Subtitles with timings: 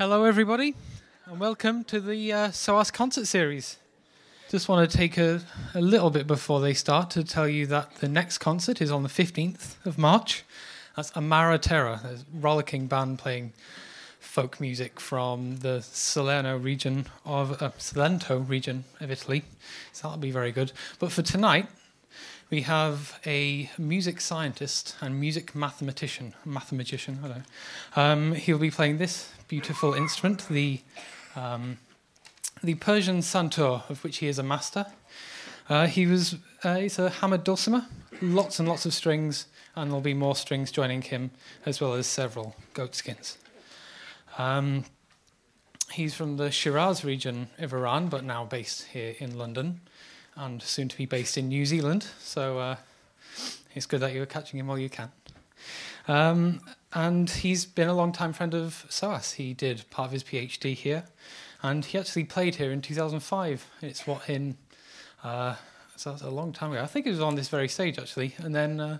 [0.00, 0.74] Hello, everybody,
[1.26, 3.76] and welcome to the uh, SOAS concert series.
[4.48, 5.42] Just want to take a,
[5.74, 9.02] a little bit before they start to tell you that the next concert is on
[9.02, 10.42] the 15th of March.
[10.96, 13.52] That's Amara Terra, a rollicking band playing
[14.20, 19.44] folk music from the Salerno region of uh, Salento region of Italy.
[19.92, 20.72] So that'll be very good.
[20.98, 21.68] But for tonight,
[22.50, 28.02] we have a music scientist and music mathematician, mathematician, I don't know.
[28.02, 30.80] Um, he'll be playing this beautiful instrument, the
[31.36, 31.78] um,
[32.62, 34.86] the Persian santur, of which he is a master.
[35.68, 37.86] Uh, he was uh, it's a hammered dulcimer,
[38.20, 41.30] lots and lots of strings, and there'll be more strings joining him,
[41.64, 43.38] as well as several goat skins.
[44.38, 44.84] Um,
[45.92, 49.82] he's from the Shiraz region of Iran, but now based here in London
[50.40, 52.06] and soon to be based in New Zealand.
[52.18, 52.76] So uh,
[53.74, 55.12] it's good that you're catching him while you can.
[56.08, 56.60] Um,
[56.94, 59.32] and he's been a long time friend of SOAS.
[59.32, 61.04] He did part of his PhD here,
[61.62, 63.66] and he actually played here in 2005.
[63.82, 64.56] It's what in
[65.22, 65.56] uh,
[65.96, 66.82] so that's a long time ago.
[66.82, 68.98] I think it was on this very stage actually, and then uh,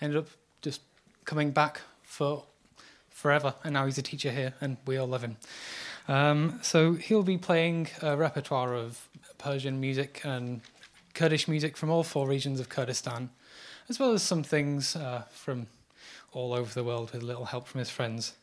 [0.00, 0.28] ended up
[0.60, 0.82] just
[1.24, 2.44] coming back for
[3.08, 3.54] forever.
[3.64, 5.38] And now he's a teacher here, and we all love him.
[6.08, 9.08] Um, so he'll be playing a repertoire of
[9.38, 10.60] Persian music and
[11.14, 13.30] Kurdish music from all four regions of Kurdistan,
[13.88, 15.66] as well as some things uh, from
[16.32, 18.34] all over the world with a little help from his friends.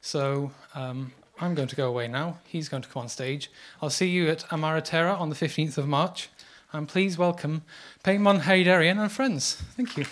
[0.00, 2.38] So um, I'm going to go away now.
[2.46, 3.50] He's going to come on stage.
[3.80, 6.28] I'll see you at Amara Terra on the 15th of March.
[6.72, 7.62] And please welcome
[8.04, 9.54] Peyman Heydarian and friends.
[9.76, 10.04] Thank you.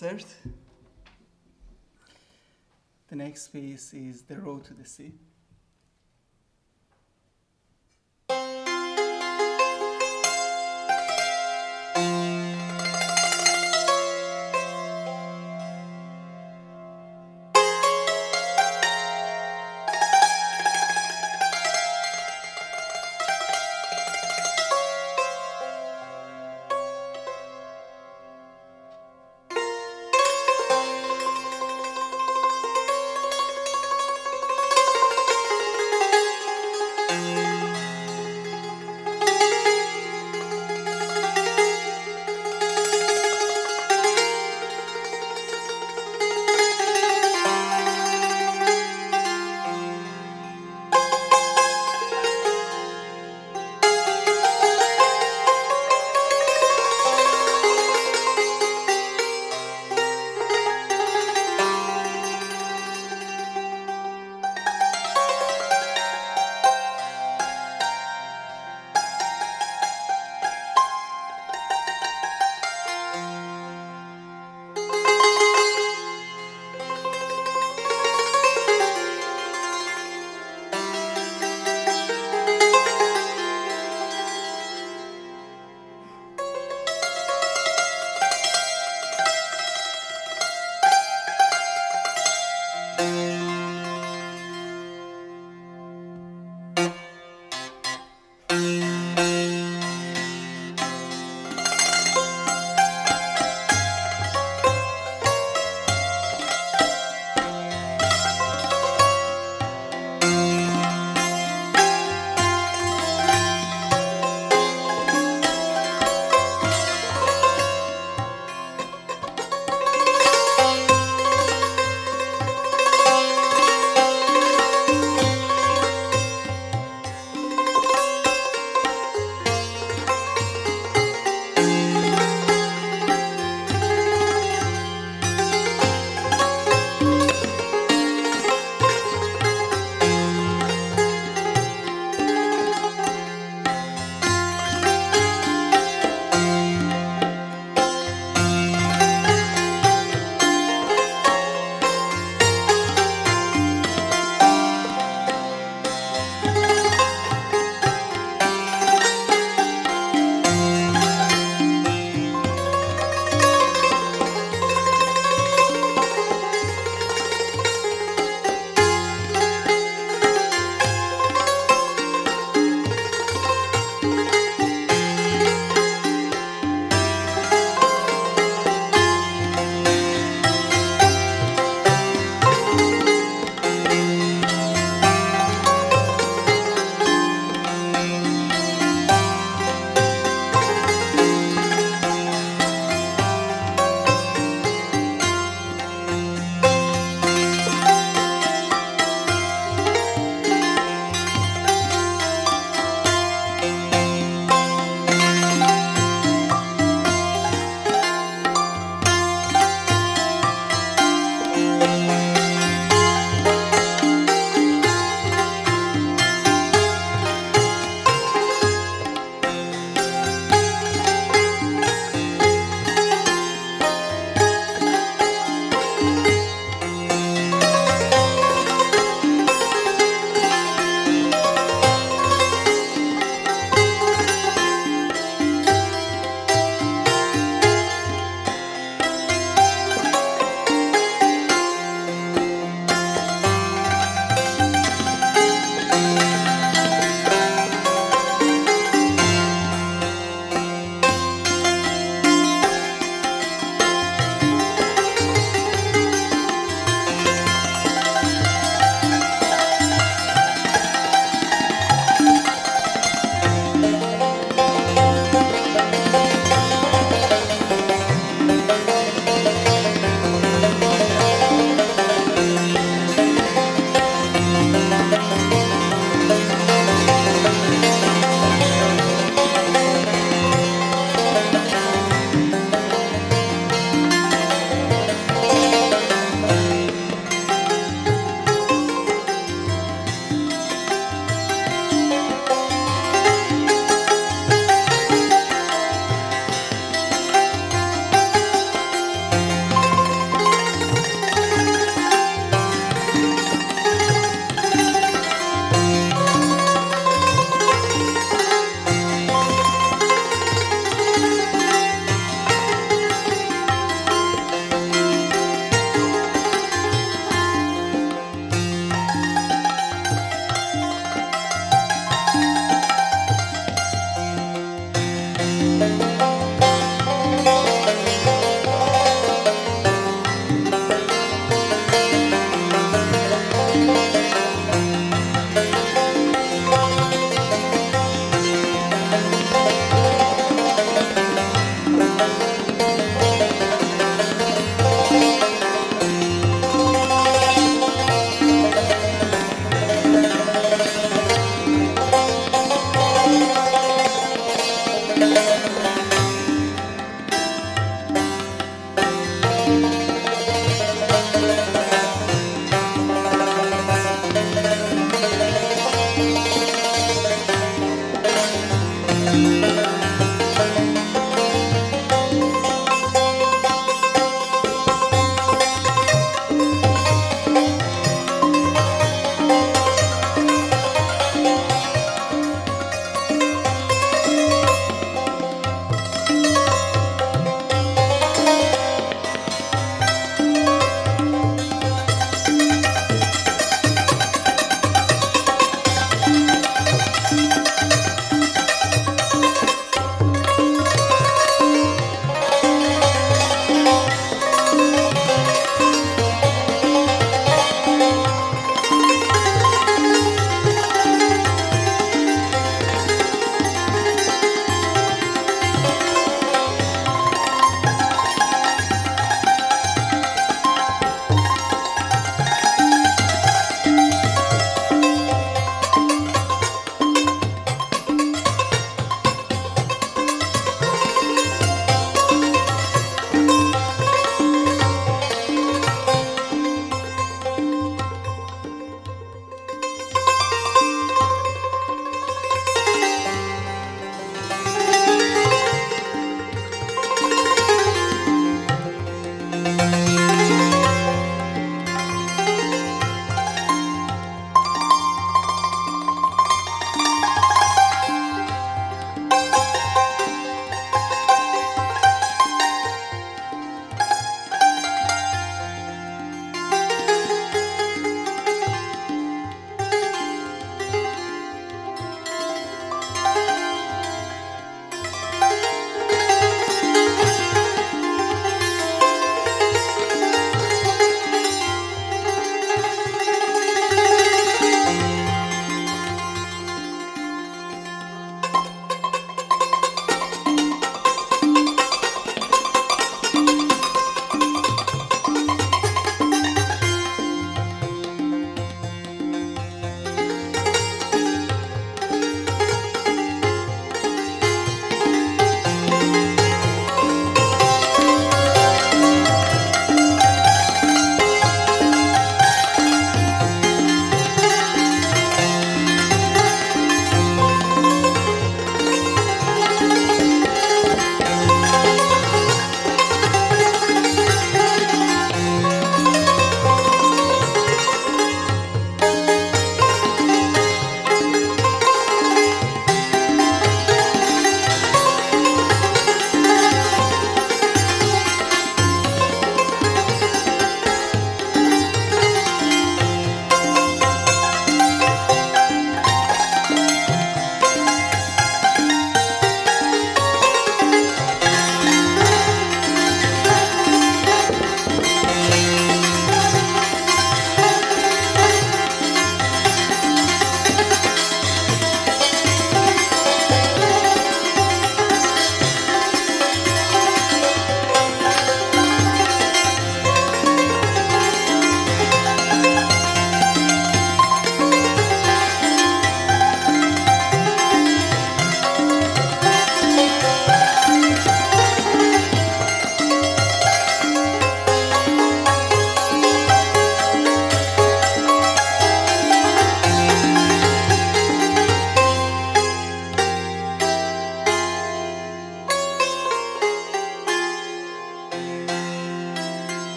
[0.00, 0.24] Concert.
[3.08, 5.12] The next piece is The Road to the Sea.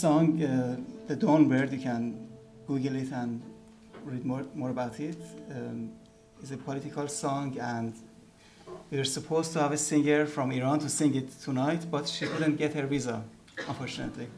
[0.00, 0.76] Song, uh,
[1.08, 2.26] The Dawn Bird, you can
[2.66, 3.42] Google it and
[4.02, 5.18] read more, more about it.
[5.50, 5.90] Um,
[6.40, 7.92] it's a political song, and
[8.90, 12.24] we were supposed to have a singer from Iran to sing it tonight, but she
[12.24, 13.22] couldn't get her visa,
[13.68, 14.28] unfortunately.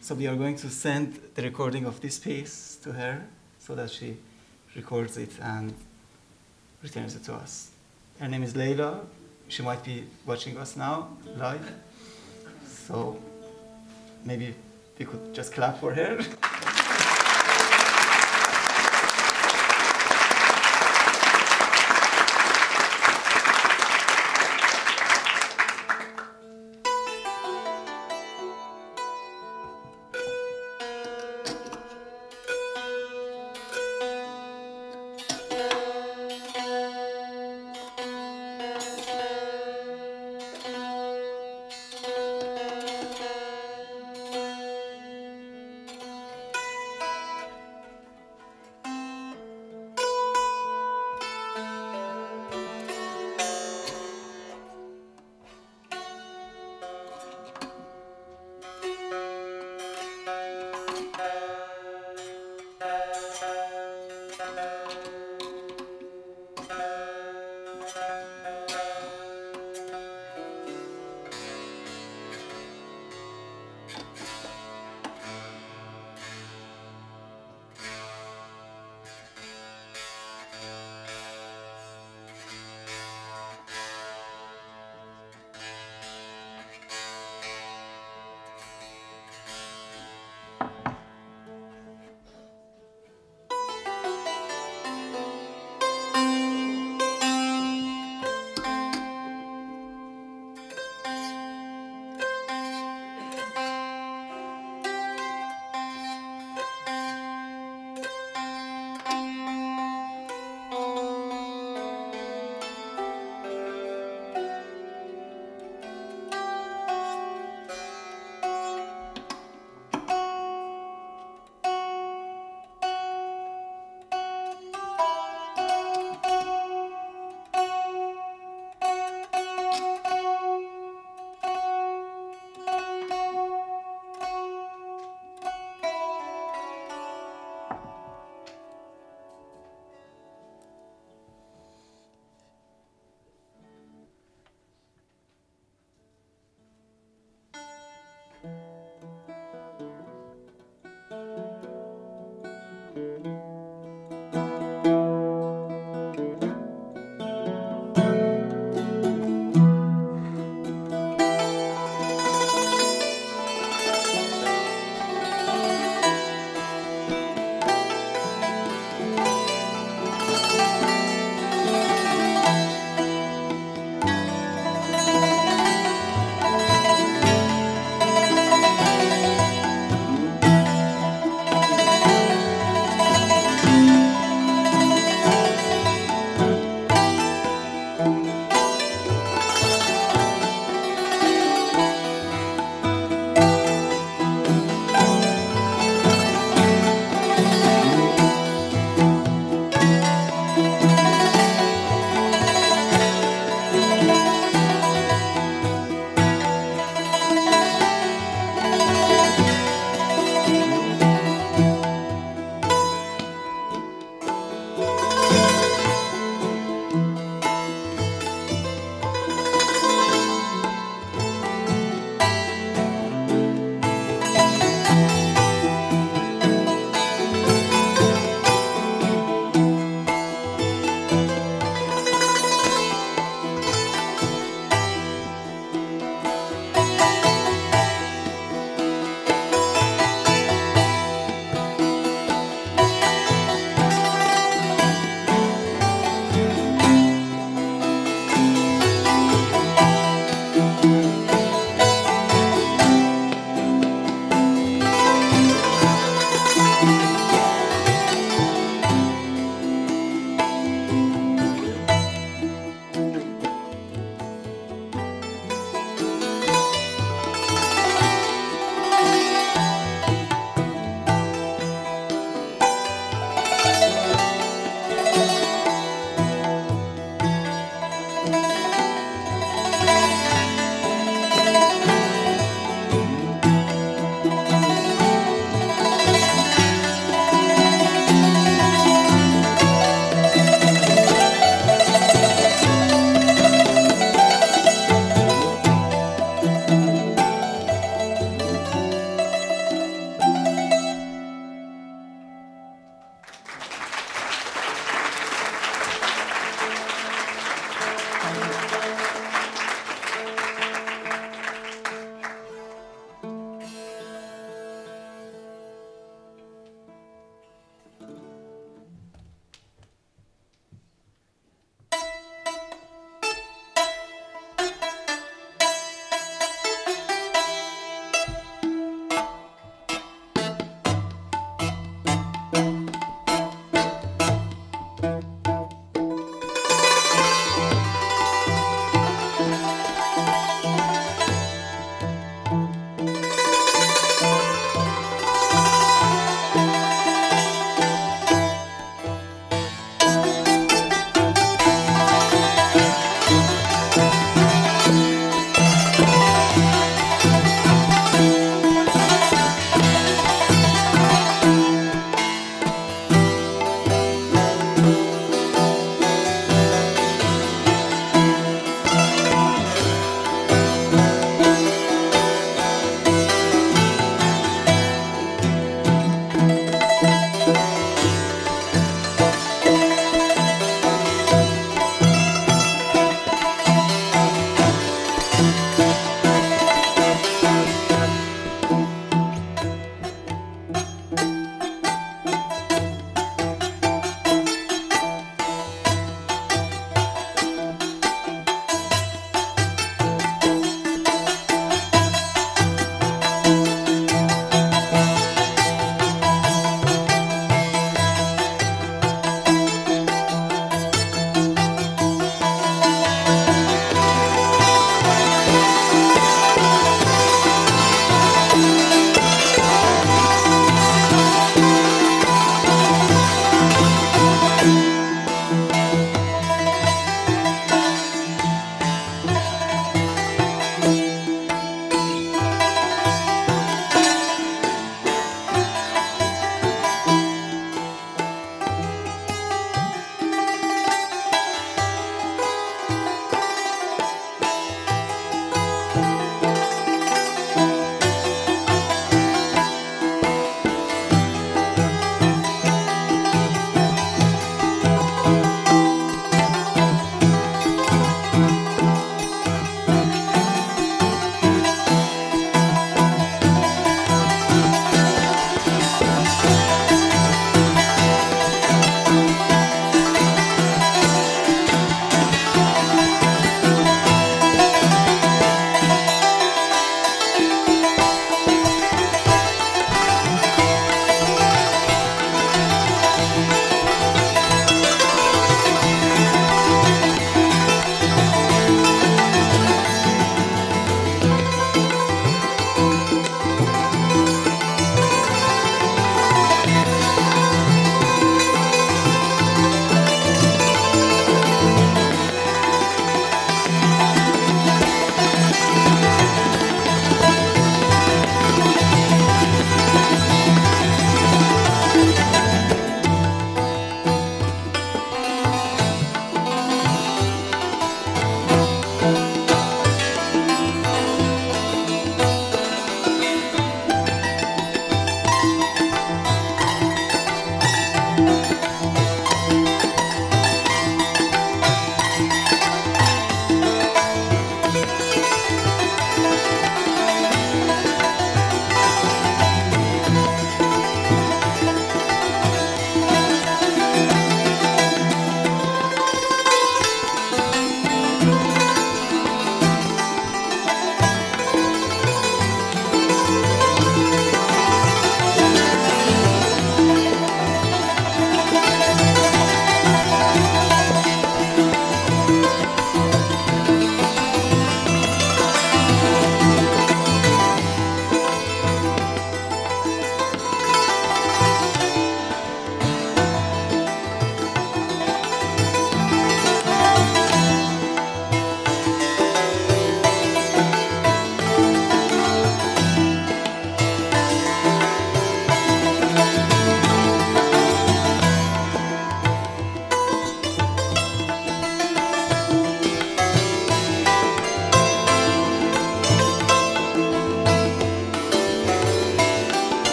[0.00, 3.26] So we are going to send the recording of this piece to her
[3.58, 4.16] so that she
[4.74, 5.74] records it and
[6.82, 7.72] returns it to us.
[8.20, 9.00] Her name is Leila.
[9.48, 11.70] She might be watching us now live.
[12.66, 13.18] So
[14.24, 14.54] maybe
[14.98, 16.20] we could just clap for her.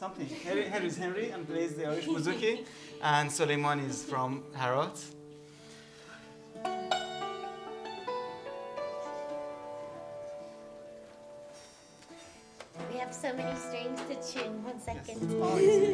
[0.00, 0.28] Something.
[0.28, 0.68] something.
[0.70, 2.64] Henry, Henry and plays the Irish bouzouki.
[3.02, 4.98] And Suleiman is from Herat.
[12.90, 14.64] We have so many strings to tune.
[14.64, 15.20] One second.
[15.20, 15.32] Yes.
[15.38, 15.90] Oh, yes.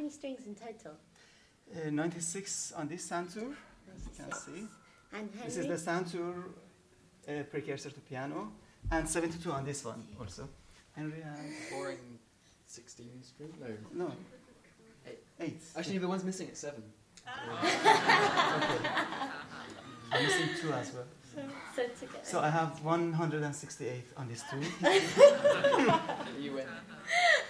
[0.00, 0.92] Many strings in total?
[1.76, 3.54] Uh, 96 on this Santur,
[3.94, 4.66] as you can see.
[5.12, 6.34] And This is the Santur
[7.28, 8.52] uh, precursor to piano,
[8.90, 10.48] and 72 on this one also.
[10.96, 12.18] Henry and Boring
[12.66, 13.52] 16 string?
[13.60, 14.06] No.
[14.06, 14.12] no,
[15.06, 15.18] Eight.
[15.40, 15.62] eight.
[15.76, 16.82] Actually, the one's missing at 7.
[20.12, 21.04] I'm missing two as well.
[21.76, 22.18] So together.
[22.24, 24.64] So I have 168 on this tune.
[26.40, 26.66] You win.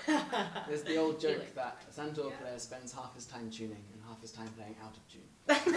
[0.68, 4.20] There's the old joke that a Santur player spends half his time tuning and half
[4.20, 5.22] his time playing out of tune.
[5.46, 5.66] Thank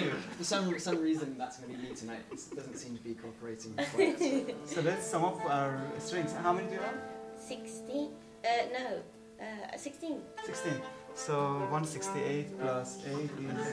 [0.00, 0.10] you.
[0.36, 2.20] For some, some reason, that's going to be me tonight.
[2.30, 4.54] It doesn't seem to be cooperating quite.
[4.66, 6.32] So let's sum up our strings.
[6.32, 6.94] How many do you have?
[7.38, 8.10] 16?
[8.44, 9.02] Uh, no.
[9.40, 10.20] Uh, 16.
[10.44, 10.72] 16.
[11.14, 13.28] So 168 plus 8 is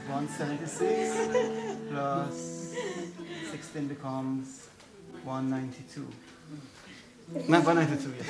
[0.09, 2.73] 176 plus
[3.51, 4.67] 16 becomes
[5.23, 6.07] 192.
[7.47, 8.26] なんかないでつぶやい。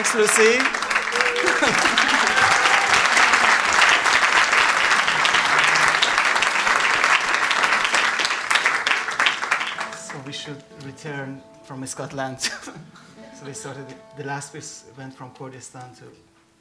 [0.00, 0.60] Thanks, Lucy.
[9.96, 12.40] so we should return from Scotland.
[12.40, 14.60] so we started, the last we
[14.96, 16.04] went from Kurdistan to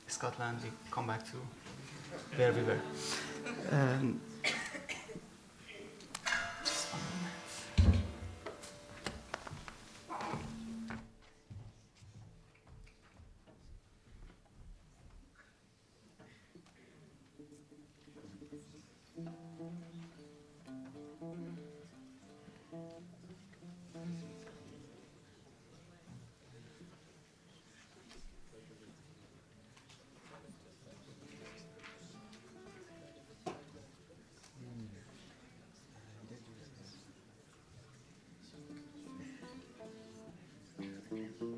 [0.07, 0.57] Scotland.
[0.63, 1.37] We come back to
[2.37, 2.81] where we were.
[3.71, 4.19] Um,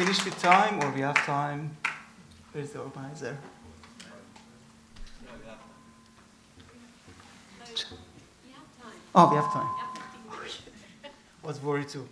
[0.00, 1.76] finished with time or we have time?
[2.52, 3.36] Where's the organizer?
[5.20, 5.28] We
[8.52, 8.92] have time.
[9.14, 9.68] Oh, we have time.
[11.42, 12.08] Was worried too.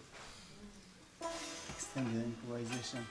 [1.70, 3.06] Extend the improvisation.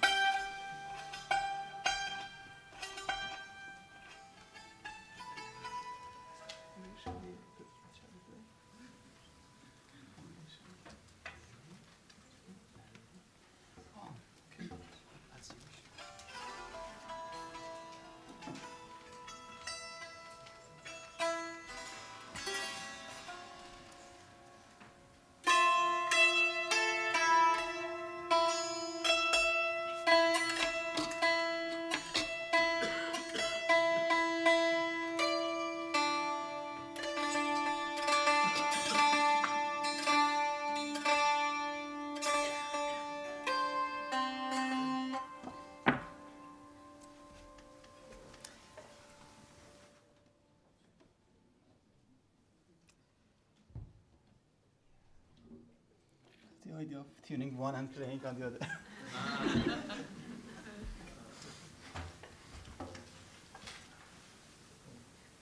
[56.87, 58.59] Idea of tuning one and playing on the other.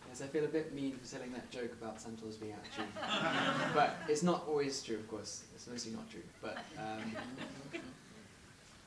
[0.10, 3.74] Yes, I feel a bit mean for telling that joke about Santurs being out of
[3.76, 5.44] but it's not always true, of course.
[5.54, 6.22] It's mostly not true.
[6.42, 7.02] But um,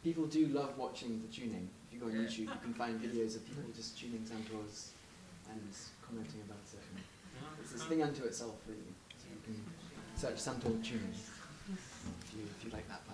[0.03, 1.69] people do love watching the tuning.
[1.87, 4.93] If you go on YouTube, you can find videos of people just tuning Santurs
[5.51, 5.61] and
[6.01, 7.03] commenting about it.
[7.61, 8.95] It's this thing unto itself, really.
[9.19, 9.63] So you can
[10.17, 11.38] search Santur tuning if
[12.65, 13.08] you, if you like that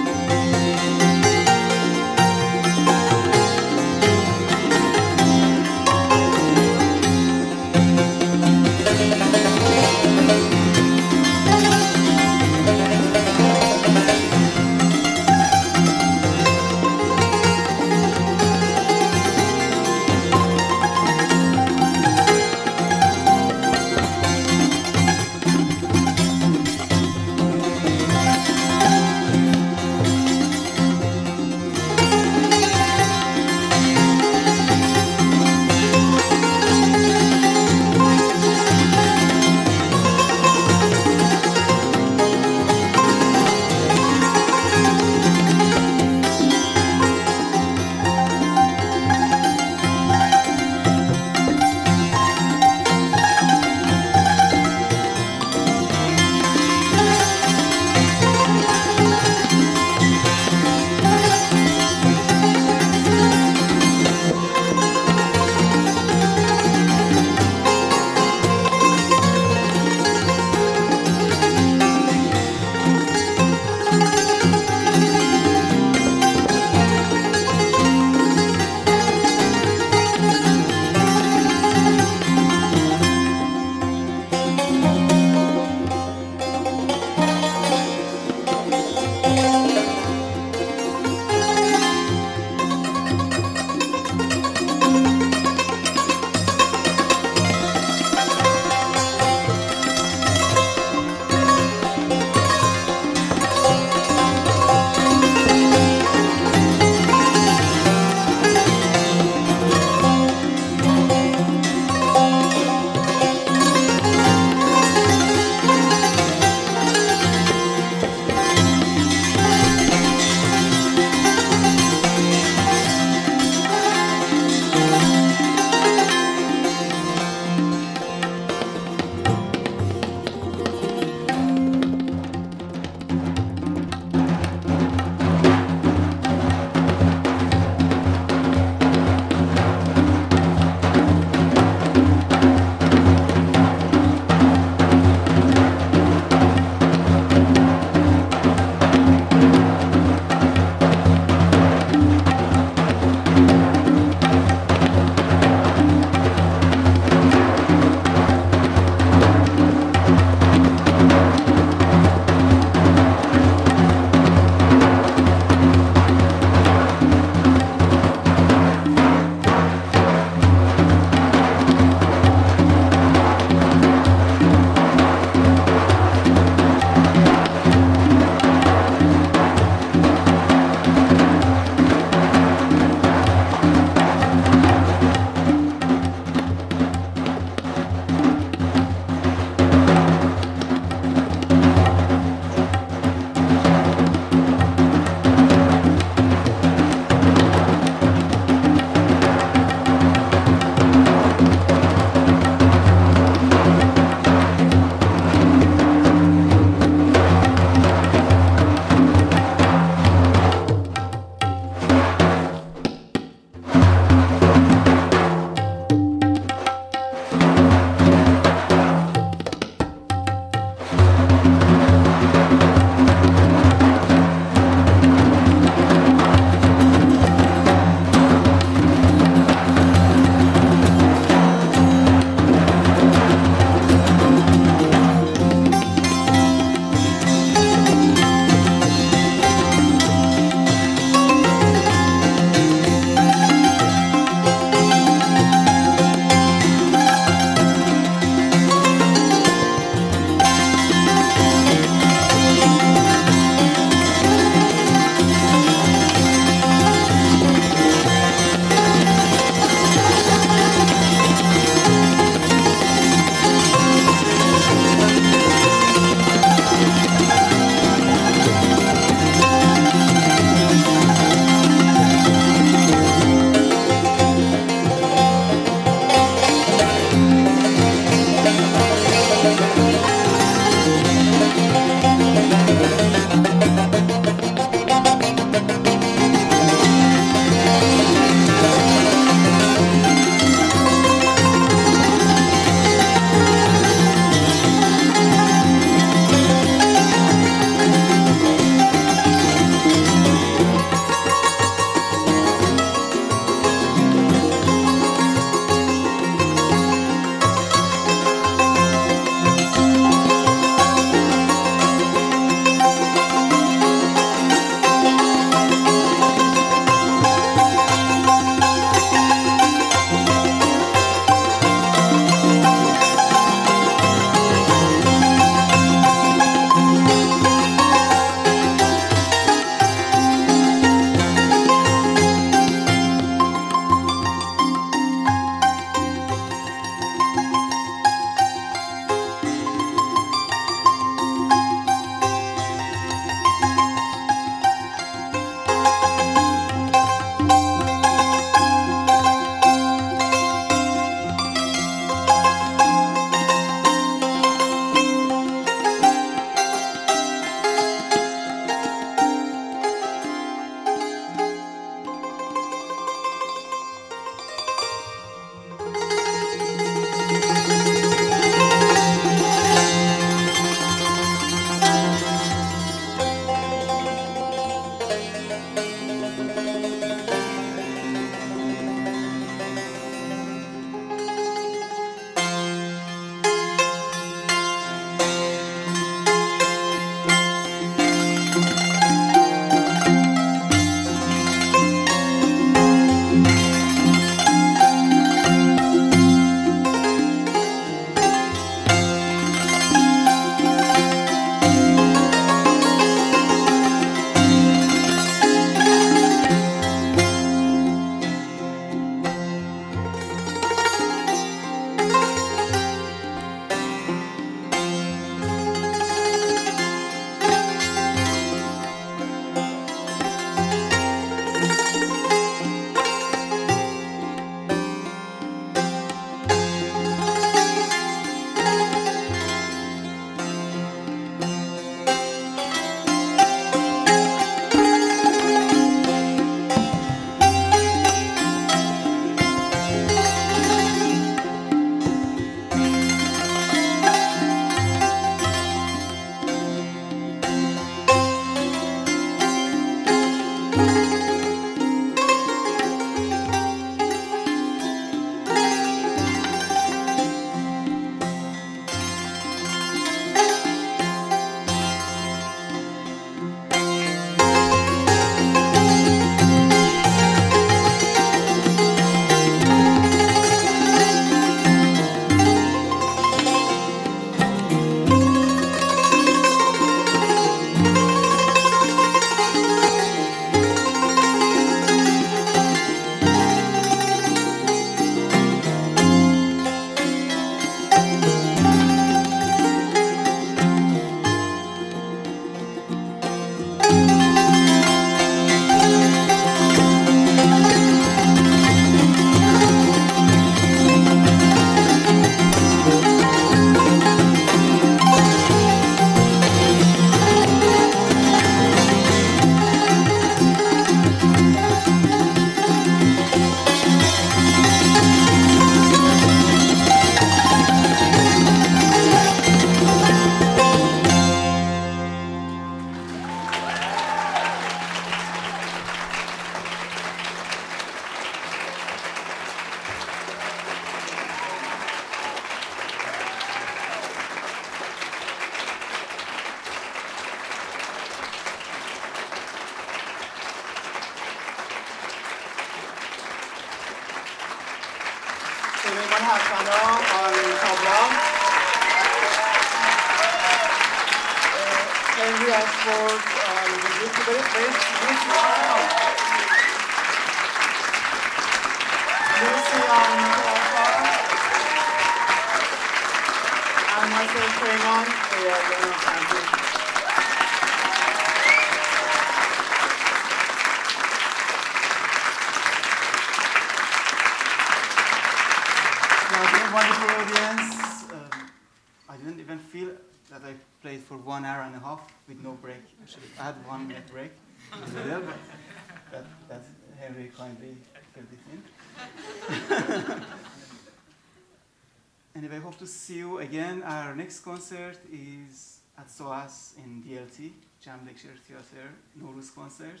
[594.56, 597.52] concert is at SOAS in DLT,
[597.82, 600.00] Djam Lecture Theatre, Nowruz concert,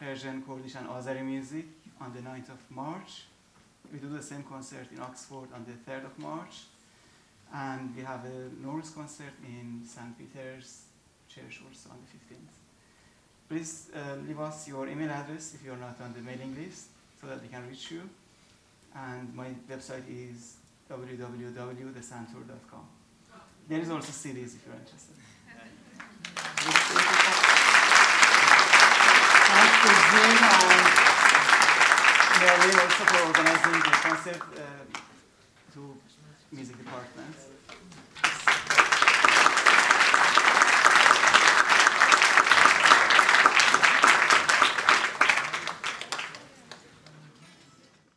[0.00, 1.66] Persian, Kurdish, and Azeri music
[2.00, 3.26] on the 9th of March.
[3.92, 6.64] We do the same concert in Oxford on the 3rd of March.
[7.54, 10.18] And we have a Nowruz concert in St.
[10.18, 10.82] Peter's
[11.32, 12.54] Church also on the 15th.
[13.48, 16.86] Please uh, leave us your email address if you're not on the mailing list
[17.20, 18.10] so that we can reach you.
[18.96, 20.56] And my website is
[20.90, 23.01] www.thesantour.com.
[23.68, 25.16] There is also CDs if you're interested.
[29.52, 31.02] Thanks to Jim and
[32.42, 34.62] Merlin also for organizing the concert uh,
[35.74, 35.80] to
[36.52, 37.36] music department.